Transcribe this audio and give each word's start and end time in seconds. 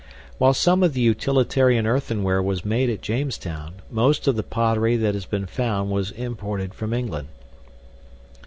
While 0.39 0.55
some 0.55 0.81
of 0.81 0.93
the 0.93 1.01
utilitarian 1.01 1.85
earthenware 1.85 2.41
was 2.41 2.65
made 2.65 2.89
at 2.89 3.03
Jamestown, 3.03 3.83
most 3.91 4.27
of 4.27 4.35
the 4.35 4.41
pottery 4.41 4.97
that 4.97 5.13
has 5.13 5.27
been 5.27 5.45
found 5.45 5.91
was 5.91 6.09
imported 6.09 6.73
from 6.73 6.91
England. 6.91 7.27